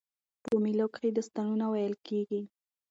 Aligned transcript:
په 0.43 0.53
مېلو 0.63 0.85
کښي 0.93 1.09
داستانونه 1.17 1.65
ویل 1.67 1.95
کېږي. 2.07 2.41